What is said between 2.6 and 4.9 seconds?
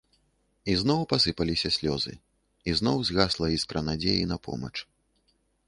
ізноў згасла іскра надзеі на помач.